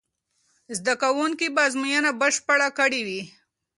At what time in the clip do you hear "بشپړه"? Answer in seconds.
2.21-2.69